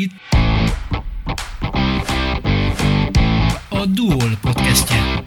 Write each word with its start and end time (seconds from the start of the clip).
itt 0.00 0.12
a 3.68 3.86
Duol 3.86 4.38
podcastje. 4.40 5.22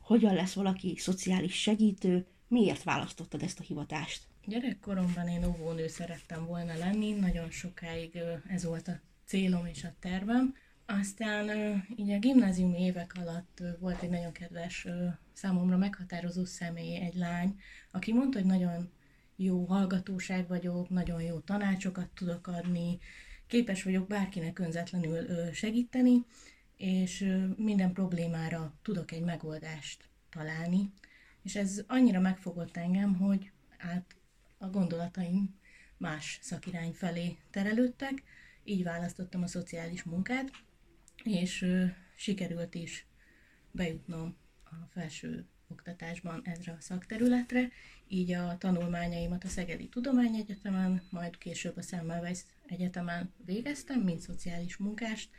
Hogyan 0.00 0.34
lesz 0.34 0.52
valaki 0.52 0.96
szociális 0.96 1.54
segítő? 1.54 2.26
Miért 2.48 2.82
választottad 2.82 3.42
ezt 3.42 3.60
a 3.60 3.62
hivatást? 3.62 4.22
Gyerekkoromban 4.44 5.28
én 5.28 5.44
óvónő 5.44 5.86
szerettem 5.86 6.46
volna 6.46 6.74
lenni, 6.78 7.12
nagyon 7.12 7.50
sokáig 7.50 8.18
ez 8.48 8.64
volt 8.64 8.88
a 8.88 9.00
célom 9.26 9.66
és 9.66 9.84
a 9.84 9.94
tervem. 10.00 10.54
Aztán 10.86 11.48
így 11.96 12.10
a 12.10 12.18
gimnáziumi 12.18 12.80
évek 12.80 13.12
alatt 13.16 13.62
volt 13.78 14.02
egy 14.02 14.10
nagyon 14.10 14.32
kedves, 14.32 14.86
számomra 15.32 15.76
meghatározó 15.76 16.44
személy, 16.44 16.96
egy 16.96 17.14
lány, 17.14 17.60
aki 17.90 18.12
mondta, 18.12 18.38
hogy 18.38 18.46
nagyon 18.46 18.90
jó 19.36 19.64
hallgatóság 19.64 20.48
vagyok, 20.48 20.88
nagyon 20.88 21.22
jó 21.22 21.38
tanácsokat 21.38 22.08
tudok 22.08 22.46
adni, 22.46 22.98
képes 23.46 23.82
vagyok 23.82 24.06
bárkinek 24.06 24.58
önzetlenül 24.58 25.52
segíteni, 25.52 26.24
és 26.76 27.40
minden 27.56 27.92
problémára 27.92 28.74
tudok 28.82 29.12
egy 29.12 29.22
megoldást 29.22 30.08
találni. 30.30 30.92
És 31.42 31.56
ez 31.56 31.84
annyira 31.86 32.20
megfogott 32.20 32.76
engem, 32.76 33.14
hogy 33.14 33.50
át 33.78 34.16
a 34.58 34.66
gondolataim 34.66 35.54
más 35.96 36.38
szakirány 36.42 36.92
felé 36.92 37.36
terelődtek, 37.50 38.22
így 38.64 38.82
választottam 38.82 39.42
a 39.42 39.46
szociális 39.46 40.02
munkát, 40.02 40.50
és 41.24 41.66
sikerült 42.16 42.74
is 42.74 43.06
bejutnom 43.70 44.36
a 44.64 44.74
felső 44.92 45.46
oktatásban 45.68 46.40
ezre 46.44 46.72
a 46.72 46.80
szakterületre, 46.80 47.70
így 48.08 48.32
a 48.32 48.58
tanulmányaimat 48.58 49.44
a 49.44 49.48
Szegedi 49.48 49.88
Tudományegyetemen, 49.88 51.02
majd 51.10 51.38
később 51.38 51.76
a 51.76 51.82
Semmelweis 51.82 52.40
Egyetemen 52.66 53.32
végeztem, 53.44 54.00
mint 54.00 54.20
szociális 54.20 54.76
munkást, 54.76 55.30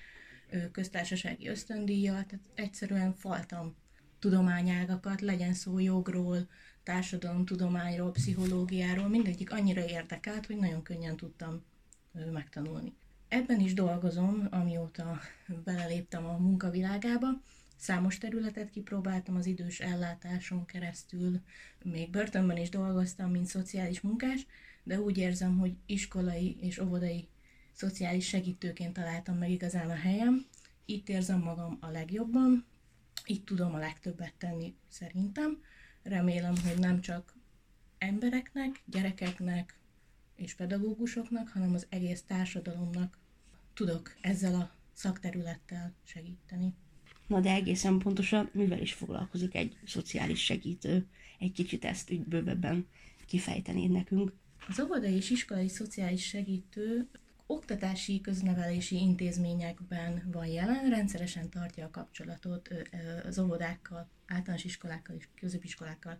köztársasági 0.71 1.47
ösztöndíjjal, 1.47 2.25
tehát 2.25 2.45
egyszerűen 2.53 3.13
faltam 3.13 3.75
tudományágakat, 4.19 5.21
legyen 5.21 5.53
szó 5.53 5.79
jogról, 5.79 6.47
társadalomtudományról, 6.83 8.11
pszichológiáról, 8.11 9.07
mindegyik 9.07 9.51
annyira 9.51 9.85
érdekelt, 9.85 10.45
hogy 10.45 10.57
nagyon 10.57 10.83
könnyen 10.83 11.15
tudtam 11.15 11.63
megtanulni. 12.31 12.93
Ebben 13.33 13.59
is 13.59 13.73
dolgozom, 13.73 14.47
amióta 14.51 15.19
beleléptem 15.63 16.25
a 16.25 16.37
munkavilágába. 16.37 17.27
Számos 17.77 18.17
területet 18.17 18.69
kipróbáltam 18.69 19.35
az 19.35 19.45
idős 19.45 19.79
ellátáson 19.79 20.65
keresztül, 20.65 21.41
még 21.83 22.09
börtönben 22.09 22.57
is 22.57 22.69
dolgoztam, 22.69 23.31
mint 23.31 23.47
szociális 23.47 24.01
munkás, 24.01 24.45
de 24.83 24.99
úgy 24.99 25.17
érzem, 25.17 25.57
hogy 25.57 25.75
iskolai 25.85 26.57
és 26.61 26.79
óvodai 26.79 27.27
szociális 27.71 28.27
segítőként 28.27 28.93
találtam 28.93 29.37
meg 29.37 29.49
igazán 29.49 29.89
a 29.89 29.95
helyem. 29.95 30.45
Itt 30.85 31.09
érzem 31.09 31.39
magam 31.39 31.77
a 31.81 31.89
legjobban, 31.89 32.65
itt 33.25 33.45
tudom 33.45 33.73
a 33.73 33.77
legtöbbet 33.77 34.33
tenni 34.37 34.75
szerintem. 34.89 35.63
Remélem, 36.03 36.55
hogy 36.67 36.79
nem 36.79 37.01
csak 37.01 37.35
embereknek, 37.97 38.81
gyerekeknek 38.85 39.77
és 40.35 40.53
pedagógusoknak, 40.53 41.49
hanem 41.49 41.73
az 41.73 41.85
egész 41.89 42.23
társadalomnak 42.27 43.21
tudok 43.73 44.15
ezzel 44.21 44.55
a 44.55 44.71
szakterülettel 44.93 45.93
segíteni. 46.03 46.73
Na 47.27 47.39
de 47.39 47.51
egészen 47.51 47.99
pontosan 47.99 48.49
mivel 48.53 48.81
is 48.81 48.93
foglalkozik 48.93 49.55
egy 49.55 49.77
szociális 49.85 50.43
segítő? 50.43 51.07
Egy 51.39 51.51
kicsit 51.51 51.85
ezt 51.85 52.11
úgy 52.11 52.23
bővebben 52.25 52.87
kifejtenéd 53.25 53.91
nekünk. 53.91 54.33
Az 54.67 54.79
óvodai 54.79 55.13
és 55.13 55.29
iskolai 55.29 55.67
szociális 55.67 56.27
segítő 56.27 57.09
oktatási 57.45 58.21
köznevelési 58.21 58.95
intézményekben 58.95 60.29
van 60.31 60.45
jelen, 60.45 60.89
rendszeresen 60.89 61.49
tartja 61.49 61.85
a 61.85 61.89
kapcsolatot 61.89 62.69
az 63.25 63.39
óvodákkal, 63.39 64.09
általános 64.25 64.63
iskolákkal 64.63 65.15
és 65.15 65.27
középiskolákkal. 65.39 66.19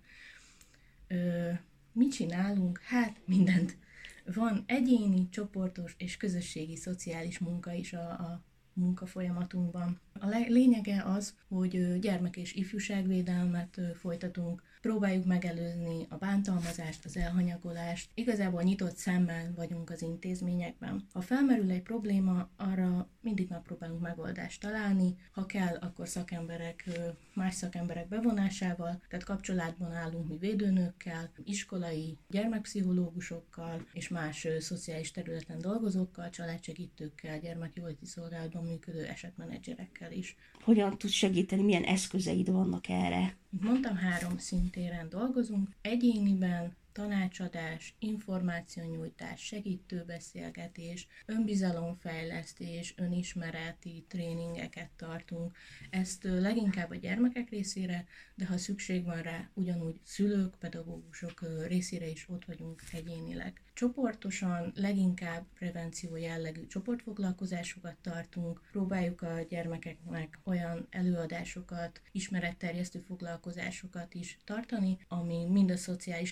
Mit 1.91 2.13
csinálunk? 2.13 2.79
Hát 2.79 3.19
mindent. 3.25 3.77
Van 4.25 4.63
egyéni, 4.65 5.29
csoportos 5.29 5.95
és 5.97 6.17
közösségi 6.17 6.75
szociális 6.75 7.39
munka 7.39 7.73
is 7.73 7.93
a, 7.93 8.09
a 8.09 8.43
munkafolyamatunkban. 8.73 9.99
A 10.19 10.27
lényege 10.47 11.03
az, 11.03 11.35
hogy 11.47 11.99
gyermek- 11.99 12.37
és 12.37 12.53
ifjúságvédelmet 12.53 13.81
folytatunk, 13.93 14.63
próbáljuk 14.83 15.25
megelőzni 15.25 16.05
a 16.09 16.15
bántalmazást, 16.15 17.05
az 17.05 17.17
elhanyagolást. 17.17 18.09
Igazából 18.13 18.61
nyitott 18.61 18.95
szemmel 18.95 19.53
vagyunk 19.55 19.89
az 19.89 20.01
intézményekben. 20.01 21.05
Ha 21.13 21.21
felmerül 21.21 21.71
egy 21.71 21.81
probléma, 21.81 22.49
arra 22.57 23.09
mindig 23.21 23.47
megpróbálunk 23.49 24.01
megoldást 24.01 24.61
találni. 24.61 25.15
Ha 25.31 25.45
kell, 25.45 25.75
akkor 25.75 26.07
szakemberek, 26.07 26.89
más 27.33 27.53
szakemberek 27.53 28.07
bevonásával, 28.07 29.01
tehát 29.09 29.25
kapcsolatban 29.25 29.91
állunk 29.91 30.27
mi 30.27 30.37
védőnökkel, 30.37 31.31
iskolai 31.43 32.17
gyermekpszichológusokkal 32.29 33.85
és 33.93 34.07
más 34.07 34.47
szociális 34.59 35.11
területen 35.11 35.59
dolgozókkal, 35.59 36.29
családsegítőkkel, 36.29 37.39
gyermekjóléti 37.39 38.05
szolgálatban 38.05 38.63
működő 38.63 39.05
esetmenedzserekkel 39.05 40.11
is. 40.11 40.35
Hogyan 40.63 40.97
tudsz 40.97 41.13
segíteni, 41.13 41.63
milyen 41.63 41.83
eszközeid 41.83 42.51
vannak 42.51 42.89
erre? 42.89 43.41
Mint 43.53 43.65
mondtam, 43.65 43.95
három 43.95 44.37
szintéren 44.37 45.09
dolgozunk. 45.09 45.69
Egyéniben, 45.81 46.75
tanácsadás, 46.93 47.95
információnyújtás, 47.99 49.41
segítőbeszélgetés, 49.41 51.07
önbizalomfejlesztés, 51.25 52.93
önismereti 52.97 54.05
tréningeket 54.07 54.89
tartunk. 54.95 55.57
Ezt 55.89 56.23
leginkább 56.23 56.89
a 56.89 56.95
gyermekek 56.95 57.49
részére, 57.49 58.05
de 58.35 58.45
ha 58.45 58.57
szükség 58.57 59.03
van 59.03 59.21
rá, 59.21 59.49
ugyanúgy 59.53 59.99
szülők, 60.03 60.55
pedagógusok 60.59 61.67
részére 61.67 62.07
is 62.07 62.29
ott 62.29 62.45
vagyunk 62.45 62.81
egyénileg. 62.91 63.61
Csoportosan 63.73 64.71
leginkább 64.75 65.45
prevenció 65.53 66.15
jellegű 66.15 66.67
csoportfoglalkozásokat 66.67 67.97
tartunk, 68.01 68.61
próbáljuk 68.71 69.21
a 69.21 69.41
gyermekeknek 69.49 70.39
olyan 70.43 70.87
előadásokat, 70.89 72.01
ismeretterjesztő 72.11 72.99
foglalkozásokat 72.99 74.13
is 74.13 74.37
tartani, 74.43 74.97
ami 75.07 75.45
mind 75.45 75.71
a 75.71 75.77
szociális 75.77 76.31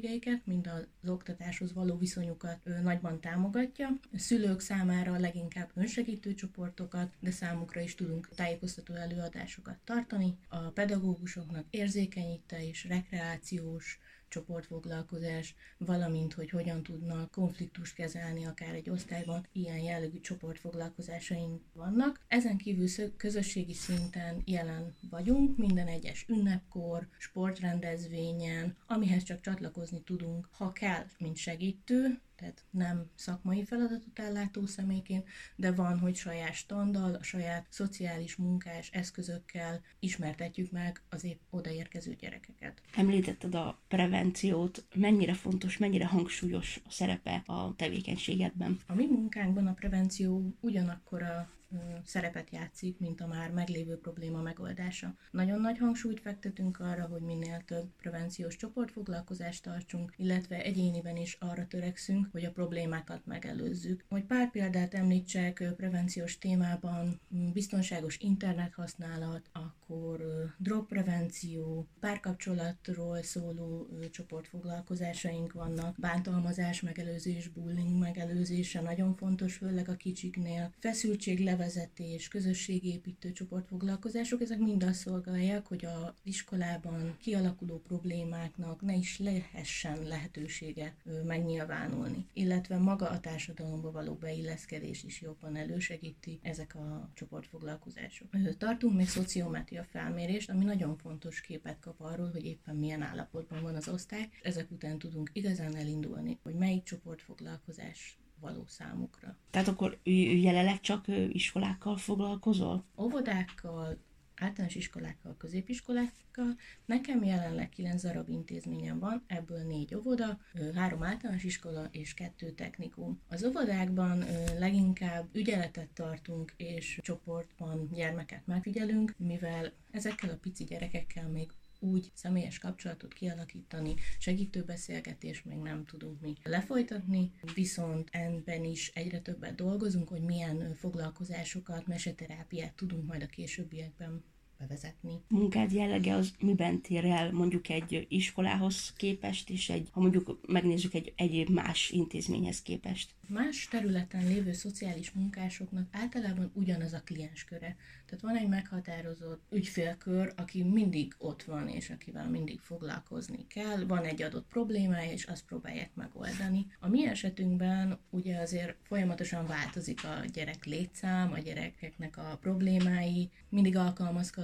képességeiket, 0.00 0.46
mind 0.46 0.66
az 0.66 1.10
oktatáshoz 1.10 1.72
való 1.72 1.96
viszonyukat 1.96 2.58
nagyban 2.82 3.20
támogatja. 3.20 3.98
Szülők 4.14 4.60
számára 4.60 5.18
leginkább 5.18 5.70
önsegítő 5.74 6.34
csoportokat, 6.34 7.12
de 7.20 7.30
számukra 7.30 7.80
is 7.80 7.94
tudunk 7.94 8.28
tájékoztató 8.34 8.94
előadásokat 8.94 9.78
tartani. 9.84 10.36
A 10.48 10.58
pedagógusoknak 10.58 11.64
érzékenyítés, 11.70 12.84
rekreációs, 12.84 13.98
csoportfoglalkozás, 14.30 15.54
valamint, 15.78 16.32
hogy 16.32 16.50
hogyan 16.50 16.82
tudnak 16.82 17.30
konfliktust 17.30 17.94
kezelni 17.94 18.44
akár 18.44 18.74
egy 18.74 18.90
osztályban, 18.90 19.46
ilyen 19.52 19.78
jellegű 19.78 20.20
csoportfoglalkozásaink 20.20 21.62
vannak. 21.72 22.20
Ezen 22.28 22.56
kívül 22.56 22.88
közösségi 23.16 23.74
szinten 23.74 24.42
jelen 24.44 24.94
vagyunk, 25.10 25.56
minden 25.56 25.86
egyes 25.86 26.24
ünnepkor, 26.28 27.08
sportrendezvényen, 27.18 28.76
amihez 28.86 29.22
csak 29.22 29.40
csatlakozni 29.40 30.02
tudunk, 30.02 30.48
ha 30.52 30.72
kell, 30.72 31.04
mint 31.18 31.36
segítő, 31.36 32.20
tehát 32.40 32.64
nem 32.70 33.10
szakmai 33.14 33.64
feladatot 33.64 34.18
ellátó 34.18 34.66
személyként, 34.66 35.28
de 35.56 35.72
van, 35.72 35.98
hogy 35.98 36.16
saját 36.16 36.54
standal, 36.54 37.14
a 37.14 37.22
saját 37.22 37.66
szociális 37.68 38.36
munkás 38.36 38.90
eszközökkel 38.90 39.80
ismertetjük 39.98 40.70
meg 40.70 41.02
az 41.08 41.24
épp 41.24 41.40
odaérkező 41.50 42.14
gyerekeket. 42.14 42.82
Említetted 42.94 43.54
a 43.54 43.80
prevenciót, 43.88 44.84
mennyire 44.94 45.34
fontos, 45.34 45.78
mennyire 45.78 46.06
hangsúlyos 46.06 46.80
a 46.84 46.90
szerepe 46.90 47.42
a 47.46 47.74
tevékenységedben? 47.76 48.78
A 48.86 48.94
mi 48.94 49.06
munkánkban 49.06 49.66
a 49.66 49.72
prevenció 49.72 50.54
ugyanakkor 50.60 51.22
a 51.22 51.59
szerepet 52.04 52.50
játszik, 52.50 52.98
mint 52.98 53.20
a 53.20 53.26
már 53.26 53.50
meglévő 53.50 53.98
probléma 53.98 54.42
megoldása. 54.42 55.14
Nagyon 55.30 55.60
nagy 55.60 55.78
hangsúlyt 55.78 56.20
fektetünk 56.20 56.80
arra, 56.80 57.06
hogy 57.06 57.20
minél 57.20 57.62
több 57.64 57.88
prevenciós 57.96 58.56
csoportfoglalkozást 58.56 59.62
tartsunk, 59.62 60.12
illetve 60.16 60.62
egyéniben 60.62 61.16
is 61.16 61.36
arra 61.40 61.66
törekszünk, 61.66 62.28
hogy 62.32 62.44
a 62.44 62.52
problémákat 62.52 63.26
megelőzzük. 63.26 64.04
Hogy 64.08 64.24
pár 64.24 64.50
példát 64.50 64.94
említsek 64.94 65.64
prevenciós 65.76 66.38
témában, 66.38 67.20
biztonságos 67.52 68.18
internethasználat, 68.18 69.48
akkor 69.52 69.79
akkor 69.90 70.20
drogprevenció, 70.58 71.88
párkapcsolatról 72.00 73.22
szóló 73.22 73.88
csoportfoglalkozásaink 74.10 75.52
vannak, 75.52 75.96
bántalmazás 75.98 76.80
megelőzés, 76.80 77.48
bullying 77.48 77.98
megelőzése 77.98 78.80
nagyon 78.80 79.16
fontos, 79.16 79.56
főleg 79.56 79.88
a 79.88 79.94
kicsiknél, 79.94 80.72
feszültséglevezetés, 80.78 82.28
közösségépítő 82.28 83.32
csoportfoglalkozások, 83.32 84.40
ezek 84.40 84.58
mind 84.58 84.82
azt 84.82 85.00
szolgálják, 85.00 85.66
hogy 85.66 85.84
a 85.84 86.14
iskolában 86.22 87.16
kialakuló 87.20 87.78
problémáknak 87.78 88.80
ne 88.80 88.94
is 88.94 89.18
lehessen 89.18 90.02
lehetősége 90.02 90.94
megnyilvánulni, 91.24 92.26
illetve 92.32 92.78
maga 92.78 93.08
a 93.08 93.20
társadalomba 93.20 93.90
való 93.90 94.14
beilleszkedés 94.14 95.04
is 95.04 95.20
jobban 95.20 95.56
elősegíti 95.56 96.38
ezek 96.42 96.74
a 96.74 97.10
csoportfoglalkozások. 97.14 98.28
Tartunk 98.58 98.96
még 98.96 99.08
szociometria 99.08 99.79
felmérést, 99.84 100.50
ami 100.50 100.64
nagyon 100.64 100.96
fontos 100.96 101.40
képet 101.40 101.80
kap 101.80 102.00
arról, 102.00 102.30
hogy 102.30 102.44
éppen 102.44 102.76
milyen 102.76 103.02
állapotban 103.02 103.62
van 103.62 103.74
az 103.74 103.88
osztály. 103.88 104.28
Ezek 104.42 104.70
után 104.70 104.98
tudunk 104.98 105.30
igazán 105.32 105.76
elindulni, 105.76 106.38
hogy 106.42 106.54
melyik 106.54 106.82
csoportfoglalkozás 106.82 108.18
való 108.40 108.64
számukra. 108.66 109.36
Tehát 109.50 109.68
akkor 109.68 109.98
jelenleg 110.02 110.80
csak 110.80 111.04
iskolákkal 111.28 111.96
foglalkozol? 111.96 112.84
Óvodákkal, 112.96 113.98
általános 114.40 114.74
iskolákkal, 114.74 115.36
középiskolákkal. 115.36 116.56
Nekem 116.84 117.24
jelenleg 117.24 117.68
9 117.68 118.02
darab 118.02 118.28
intézményem 118.28 118.98
van, 118.98 119.24
ebből 119.26 119.66
négy 119.66 119.94
óvoda, 119.94 120.40
három 120.74 121.02
általános 121.02 121.44
iskola 121.44 121.88
és 121.90 122.14
kettő 122.14 122.50
technikum. 122.50 123.20
Az 123.28 123.44
óvodákban 123.44 124.24
leginkább 124.58 125.28
ügyeletet 125.32 125.88
tartunk 125.88 126.54
és 126.56 126.98
csoportban 127.02 127.88
gyermeket 127.92 128.46
megfigyelünk, 128.46 129.14
mivel 129.18 129.72
ezekkel 129.90 130.30
a 130.30 130.38
pici 130.40 130.64
gyerekekkel 130.64 131.28
még 131.28 131.50
úgy 131.80 132.10
személyes 132.14 132.58
kapcsolatot 132.58 133.12
kialakítani, 133.12 133.94
segítő 134.18 134.62
beszélgetés 134.62 135.42
még 135.42 135.58
nem 135.58 135.84
tudunk 135.84 136.20
mi 136.20 136.34
lefolytatni, 136.42 137.32
viszont 137.54 138.08
ebben 138.12 138.64
is 138.64 138.90
egyre 138.94 139.20
többet 139.20 139.54
dolgozunk, 139.54 140.08
hogy 140.08 140.22
milyen 140.22 140.74
foglalkozásokat, 140.74 141.86
meseterápiát 141.86 142.74
tudunk 142.74 143.06
majd 143.06 143.22
a 143.22 143.26
későbbiekben 143.26 144.24
bevezetni. 144.60 145.20
Munkád 145.28 145.72
jellege 145.72 146.14
az 146.14 146.32
miben 146.40 146.80
tér 146.80 147.04
el 147.04 147.32
mondjuk 147.32 147.68
egy 147.68 148.06
iskolához 148.08 148.92
képest, 148.96 149.50
és 149.50 149.68
egy, 149.68 149.88
ha 149.90 150.00
mondjuk 150.00 150.40
megnézzük 150.46 150.94
egy 150.94 151.12
egyéb 151.16 151.48
más 151.48 151.90
intézményhez 151.90 152.62
képest? 152.62 153.14
Más 153.26 153.68
területen 153.70 154.26
lévő 154.26 154.52
szociális 154.52 155.10
munkásoknak 155.10 155.86
általában 155.90 156.50
ugyanaz 156.54 156.92
a 156.92 157.02
kliensköre. 157.04 157.76
Tehát 158.06 158.24
van 158.24 158.36
egy 158.36 158.48
meghatározott 158.48 159.42
ügyfélkör, 159.50 160.32
aki 160.36 160.62
mindig 160.62 161.14
ott 161.18 161.42
van, 161.42 161.68
és 161.68 161.90
akivel 161.90 162.28
mindig 162.28 162.60
foglalkozni 162.60 163.46
kell. 163.46 163.84
Van 163.84 164.04
egy 164.04 164.22
adott 164.22 164.46
problémája, 164.48 165.12
és 165.12 165.24
azt 165.24 165.44
próbálják 165.44 165.94
megoldani. 165.94 166.66
A 166.80 166.88
mi 166.88 167.06
esetünkben 167.06 167.98
ugye 168.10 168.38
azért 168.38 168.76
folyamatosan 168.82 169.46
változik 169.46 170.04
a 170.04 170.24
gyerek 170.32 170.64
létszám, 170.64 171.32
a 171.32 171.38
gyerekeknek 171.38 172.16
a 172.16 172.38
problémái, 172.40 173.30
mindig 173.48 173.76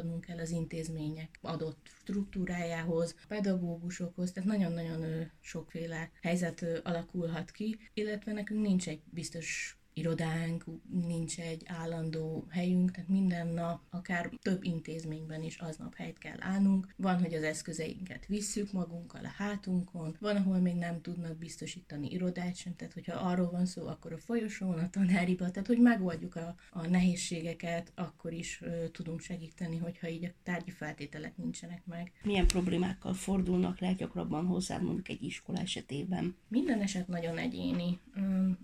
alkalmazkodnunk 0.07 0.25
kell 0.25 0.39
az 0.39 0.51
intézmények 0.51 1.39
adott 1.43 1.89
struktúrájához, 2.03 3.15
pedagógusokhoz, 3.29 4.33
tehát 4.33 4.49
nagyon-nagyon 4.49 5.31
sokféle 5.41 6.11
helyzet 6.23 6.65
alakulhat 6.85 7.51
ki, 7.51 7.79
illetve 7.95 8.33
nekünk 8.33 8.61
nincs 8.61 8.89
egy 8.89 9.01
biztos 9.11 9.76
irodánk, 9.97 10.65
nincs 11.07 11.39
egy 11.39 11.63
állandó 11.67 12.47
helyünk, 12.51 12.91
tehát 12.91 13.09
minden 13.09 13.47
nap, 13.47 13.81
akár 13.91 14.31
több 14.43 14.65
intézményben 14.65 15.43
is 15.43 15.57
aznap 15.57 15.95
helyt 15.95 16.19
kell 16.19 16.37
állnunk. 16.39 16.95
Van, 16.97 17.21
hogy 17.21 17.35
az 17.35 17.43
eszközeinket 17.43 18.27
visszük 18.27 18.73
magunkkal 18.73 19.25
a 19.25 19.35
hátunkon, 19.37 20.17
van, 20.21 20.37
ahol 20.37 20.59
még 20.59 20.75
nem 20.75 21.01
tudnak 21.01 21.37
biztosítani 21.37 22.11
irodát 22.11 22.57
sem, 22.57 22.77
tehát 22.77 22.93
hogyha 22.93 23.19
arról 23.19 23.51
van 23.51 23.67
szó, 23.67 23.87
akkor 23.87 24.13
a 24.13 24.19
folyosón, 24.19 24.79
a 24.79 24.91
tanáriba, 24.91 25.51
tehát 25.51 25.67
hogy 25.67 25.79
megoldjuk 25.79 26.37
a, 26.37 26.55
a 26.71 26.87
nehézségeket, 26.87 27.93
akkor 27.95 28.33
is 28.33 28.61
ö, 28.63 28.89
tudunk 28.89 29.21
segíteni, 29.21 29.77
hogyha 29.77 30.09
így 30.09 30.25
a 30.25 30.31
tárgyi 30.43 30.71
feltételek 30.71 31.37
nincsenek 31.37 31.83
meg. 31.87 32.13
Milyen 32.23 32.47
problémákkal 32.47 33.15
fordulnak 33.15 33.81
leggyakrabban 33.81 34.47
hozzád 34.47 34.83
mondjuk 34.83 35.09
egy 35.09 35.23
iskola 35.23 35.59
esetében? 35.59 36.37
Minden 36.49 36.81
eset 36.81 37.09
nagyon 37.09 37.39
egyéni. 37.39 37.99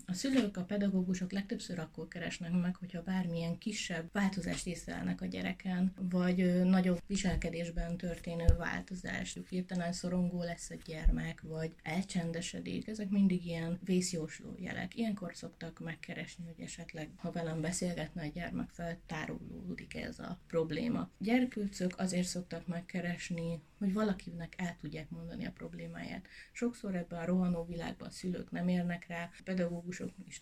A 0.05 0.13
szülők, 0.13 0.57
a 0.57 0.63
pedagógusok 0.63 1.22
pedagógusok 1.23 1.31
legtöbbször 1.31 1.79
akkor 1.79 2.07
keresnek 2.07 2.51
meg, 2.51 2.75
hogyha 2.75 3.01
bármilyen 3.01 3.57
kisebb 3.57 4.09
változást 4.11 4.67
észlelnek 4.67 5.21
a 5.21 5.25
gyereken, 5.25 5.93
vagy 6.09 6.63
nagyobb 6.63 7.01
viselkedésben 7.07 7.97
történő 7.97 8.45
változást. 8.57 9.39
Hirtelen 9.49 9.93
szorongó 9.93 10.43
lesz 10.43 10.69
a 10.69 10.75
gyermek, 10.85 11.41
vagy 11.41 11.71
elcsendesedik. 11.83 12.87
Ezek 12.87 13.09
mindig 13.09 13.45
ilyen 13.45 13.79
vészjósló 13.83 14.55
jelek. 14.59 14.95
Ilyenkor 14.95 15.35
szoktak 15.35 15.79
megkeresni, 15.79 16.45
hogy 16.45 16.65
esetleg, 16.65 17.09
ha 17.15 17.31
velem 17.31 17.61
beszélgetne 17.61 18.21
a 18.21 18.31
gyermek, 18.33 18.69
feltárulódik 18.69 19.95
ez 19.95 20.19
a 20.19 20.39
probléma. 20.47 21.09
Gyerkőcök 21.17 21.99
azért 21.99 22.27
szoktak 22.27 22.67
megkeresni, 22.67 23.61
hogy 23.77 23.93
valakinek 23.93 24.53
el 24.57 24.75
tudják 24.81 25.09
mondani 25.09 25.45
a 25.45 25.51
problémáját. 25.51 26.27
Sokszor 26.51 26.95
ebben 26.95 27.19
a 27.19 27.25
rohanó 27.25 27.65
világban 27.65 28.07
a 28.07 28.11
szülők 28.11 28.51
nem 28.51 28.67
érnek 28.67 29.07
rá, 29.07 29.23
a 29.23 29.41
pedagógusok 29.43 30.09
is 30.27 30.41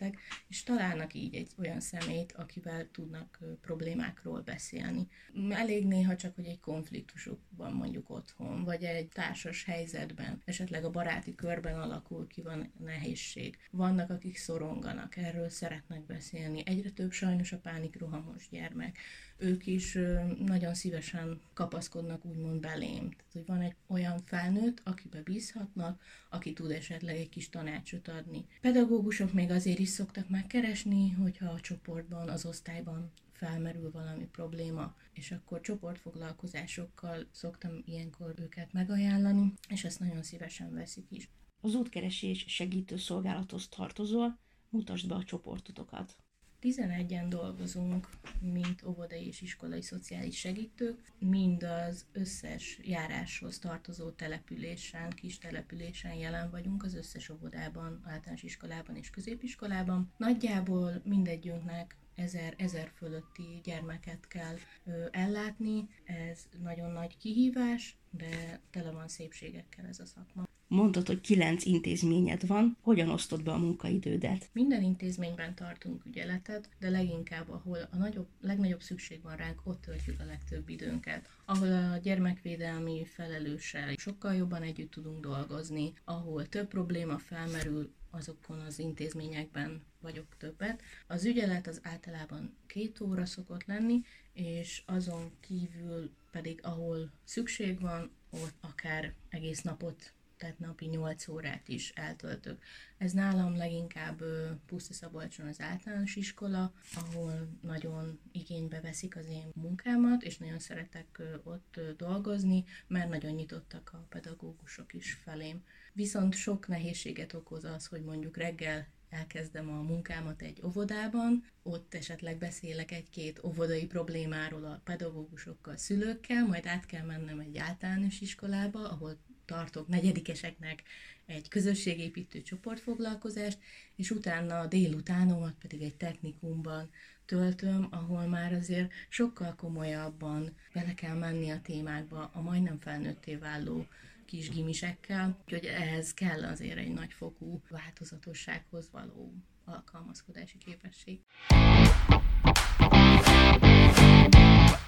túlterheltek, 0.00 0.18
és 0.48 0.62
találnak 0.62 1.14
így 1.14 1.34
egy 1.34 1.50
olyan 1.58 1.80
szemét, 1.80 2.32
akivel 2.32 2.88
tudnak 2.92 3.38
problémákról 3.60 4.40
beszélni. 4.40 5.08
Elég 5.50 5.86
néha 5.86 6.16
csak, 6.16 6.34
hogy 6.34 6.46
egy 6.46 6.60
konfliktusukban 6.60 7.72
mondjuk 7.72 8.10
otthon, 8.10 8.64
vagy 8.64 8.82
egy 8.82 9.08
társas 9.08 9.64
helyzetben, 9.64 10.42
esetleg 10.44 10.84
a 10.84 10.90
baráti 10.90 11.34
körben 11.34 11.80
alakul 11.80 12.26
ki 12.26 12.42
van 12.42 12.72
nehézség. 12.78 13.56
Vannak, 13.70 14.10
akik 14.10 14.36
szoronganak, 14.36 15.16
erről 15.16 15.48
szeretnek 15.48 16.06
beszélni. 16.06 16.62
Egyre 16.66 16.90
több 16.90 17.12
sajnos 17.12 17.52
a 17.52 17.58
pánik 17.58 17.98
rohamos 17.98 18.48
gyermek 18.50 18.98
ők 19.40 19.66
is 19.66 19.98
nagyon 20.44 20.74
szívesen 20.74 21.40
kapaszkodnak 21.54 22.24
úgymond 22.24 22.60
belém. 22.60 23.10
Tehát, 23.10 23.32
hogy 23.32 23.46
van 23.46 23.60
egy 23.60 23.74
olyan 23.86 24.20
felnőtt, 24.24 24.80
akibe 24.84 25.22
bízhatnak, 25.22 26.02
aki 26.30 26.52
tud 26.52 26.70
esetleg 26.70 27.16
egy 27.16 27.28
kis 27.28 27.48
tanácsot 27.48 28.08
adni. 28.08 28.46
Pedagógusok 28.60 29.32
még 29.32 29.50
azért 29.50 29.78
is 29.78 29.88
szoktak 29.90 30.28
megkeresni, 30.28 31.10
hogyha 31.10 31.50
a 31.50 31.60
csoportban, 31.60 32.28
az 32.28 32.46
osztályban 32.46 33.12
felmerül 33.32 33.90
valami 33.90 34.26
probléma, 34.26 34.94
és 35.12 35.30
akkor 35.30 35.60
csoportfoglalkozásokkal 35.60 37.26
szoktam 37.30 37.82
ilyenkor 37.84 38.34
őket 38.38 38.72
megajánlani, 38.72 39.52
és 39.68 39.84
ezt 39.84 40.00
nagyon 40.00 40.22
szívesen 40.22 40.74
veszik 40.74 41.06
is. 41.10 41.30
Az 41.60 41.74
útkeresés 41.74 42.44
segítő 42.48 42.96
szolgálathoz 42.96 43.68
tartozol, 43.68 44.38
mutasd 44.68 45.08
be 45.08 45.14
a 45.14 45.24
csoportotokat. 45.24 46.16
11-en 46.62 47.26
dolgozunk, 47.28 48.08
mint 48.40 48.82
óvodai 48.82 49.26
és 49.26 49.40
iskolai 49.40 49.82
szociális 49.82 50.38
segítők, 50.38 51.12
mind 51.18 51.62
az 51.62 52.06
összes 52.12 52.78
járáshoz 52.82 53.58
tartozó 53.58 54.10
településen, 54.10 55.10
kis 55.10 55.38
településen 55.38 56.14
jelen 56.14 56.50
vagyunk, 56.50 56.82
az 56.82 56.94
összes 56.94 57.28
óvodában, 57.28 58.00
általános 58.04 58.42
iskolában 58.42 58.96
és 58.96 59.10
középiskolában. 59.10 60.12
Nagyjából 60.16 61.00
mindegyünknek 61.04 61.96
ezer, 62.14 62.54
ezer 62.56 62.90
fölötti 62.94 63.60
gyermeket 63.62 64.28
kell 64.28 64.56
ö, 64.84 65.06
ellátni. 65.10 65.88
Ez 66.04 66.40
nagyon 66.62 66.90
nagy 66.90 67.16
kihívás, 67.16 67.96
de 68.10 68.60
tele 68.70 68.90
van 68.90 69.08
szépségekkel 69.08 69.86
ez 69.86 70.00
a 70.00 70.06
szakma. 70.06 70.49
Mondtad, 70.70 71.06
hogy 71.06 71.20
kilenc 71.20 71.64
intézményed 71.64 72.46
van, 72.46 72.76
hogyan 72.80 73.08
osztod 73.08 73.42
be 73.42 73.52
a 73.52 73.58
munkaidődet? 73.58 74.48
Minden 74.52 74.82
intézményben 74.82 75.54
tartunk 75.54 76.04
ügyeletet, 76.06 76.68
de 76.78 76.90
leginkább, 76.90 77.50
ahol 77.50 77.88
a 77.90 77.96
nagyobb, 77.96 78.26
legnagyobb 78.40 78.80
szükség 78.80 79.22
van 79.22 79.36
ránk, 79.36 79.60
ott 79.64 79.80
töltjük 79.80 80.20
a 80.20 80.24
legtöbb 80.24 80.68
időnket. 80.68 81.28
Ahol 81.44 81.72
a 81.72 81.96
gyermekvédelmi 81.96 83.04
felelőssel 83.04 83.94
sokkal 83.96 84.34
jobban 84.34 84.62
együtt 84.62 84.90
tudunk 84.90 85.20
dolgozni, 85.20 85.92
ahol 86.04 86.48
több 86.48 86.68
probléma 86.68 87.18
felmerül, 87.18 87.92
azokon 88.10 88.58
az 88.58 88.78
intézményekben 88.78 89.82
vagyok 90.00 90.36
többet. 90.38 90.82
Az 91.06 91.24
ügyelet 91.24 91.66
az 91.66 91.80
általában 91.82 92.56
két 92.66 93.00
óra 93.00 93.26
szokott 93.26 93.64
lenni, 93.64 94.00
és 94.32 94.82
azon 94.86 95.30
kívül 95.40 96.10
pedig, 96.30 96.60
ahol 96.62 97.10
szükség 97.24 97.80
van, 97.80 98.10
ott 98.30 98.54
akár 98.60 99.14
egész 99.28 99.60
napot 99.62 100.12
tehát 100.40 100.58
napi 100.58 100.86
8 100.86 101.28
órát 101.28 101.68
is 101.68 101.90
eltöltök. 101.90 102.62
Ez 102.98 103.12
nálam 103.12 103.56
leginkább 103.56 104.22
Puszti 104.66 104.92
Szabolcson 104.92 105.46
az 105.46 105.60
általános 105.60 106.16
iskola, 106.16 106.72
ahol 106.94 107.48
nagyon 107.62 108.20
igénybe 108.32 108.80
veszik 108.80 109.16
az 109.16 109.26
én 109.26 109.50
munkámat, 109.54 110.22
és 110.22 110.38
nagyon 110.38 110.58
szeretek 110.58 111.22
ott 111.42 111.80
dolgozni, 111.96 112.64
mert 112.86 113.08
nagyon 113.08 113.32
nyitottak 113.32 113.90
a 113.92 114.06
pedagógusok 114.08 114.94
is 114.94 115.12
felém. 115.12 115.64
Viszont 115.92 116.34
sok 116.34 116.68
nehézséget 116.68 117.32
okoz 117.32 117.64
az, 117.64 117.86
hogy 117.86 118.02
mondjuk 118.02 118.36
reggel 118.36 118.86
elkezdem 119.08 119.70
a 119.70 119.82
munkámat 119.82 120.42
egy 120.42 120.62
óvodában, 120.64 121.44
ott 121.62 121.94
esetleg 121.94 122.38
beszélek 122.38 122.92
egy-két 122.92 123.40
óvodai 123.44 123.86
problémáról 123.86 124.64
a 124.64 124.80
pedagógusokkal, 124.84 125.76
szülőkkel, 125.76 126.46
majd 126.46 126.66
át 126.66 126.86
kell 126.86 127.04
mennem 127.04 127.38
egy 127.38 127.58
általános 127.58 128.20
iskolába, 128.20 128.90
ahol 128.90 129.18
tartok 129.50 129.88
negyedikeseknek 129.88 130.82
egy 131.26 131.48
közösségépítő 131.48 132.42
csoportfoglalkozást, 132.42 133.58
és 133.96 134.10
utána 134.10 134.58
a 134.58 134.66
délutánomat 134.66 135.54
pedig 135.60 135.82
egy 135.82 135.94
technikumban 135.94 136.90
töltöm, 137.26 137.86
ahol 137.90 138.26
már 138.26 138.52
azért 138.52 138.92
sokkal 139.08 139.54
komolyabban 139.54 140.56
bele 140.72 140.94
kell 140.94 141.14
menni 141.14 141.50
a 141.50 141.60
témákba 141.62 142.30
a 142.32 142.40
majdnem 142.40 142.78
felnőtté 142.80 143.36
váló 143.36 143.86
kis 144.26 144.50
gimisekkel, 144.50 145.38
úgyhogy 145.44 145.64
ehhez 145.64 146.14
kell 146.14 146.44
azért 146.44 146.78
egy 146.78 146.92
nagyfokú 146.92 147.62
változatossághoz 147.68 148.88
való 148.92 149.34
alkalmazkodási 149.64 150.58
képesség. 150.58 151.20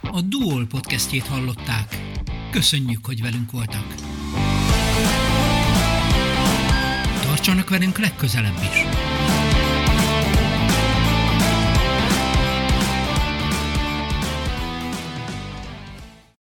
A 0.02 0.20
Duol 0.20 0.66
podcastjét 0.66 1.26
hallották. 1.26 1.96
Köszönjük, 2.50 3.06
hogy 3.06 3.22
velünk 3.22 3.50
voltak. 3.50 4.11
Tartsanak 7.42 7.70
velünk 7.70 7.98
legközelebb 7.98 8.62
is! 8.62 9.11